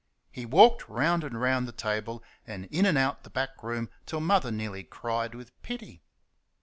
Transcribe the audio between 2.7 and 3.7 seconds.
in and out the back